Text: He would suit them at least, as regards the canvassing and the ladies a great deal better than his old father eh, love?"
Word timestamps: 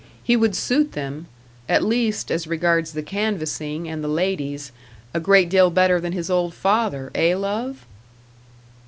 He 0.23 0.35
would 0.35 0.55
suit 0.55 0.93
them 0.93 1.27
at 1.69 1.83
least, 1.83 2.31
as 2.31 2.47
regards 2.47 2.93
the 2.93 3.03
canvassing 3.03 3.87
and 3.87 4.03
the 4.03 4.07
ladies 4.07 4.71
a 5.13 5.19
great 5.19 5.47
deal 5.47 5.69
better 5.69 6.01
than 6.01 6.13
his 6.13 6.27
old 6.31 6.55
father 6.55 7.11
eh, 7.13 7.35
love?" 7.35 7.85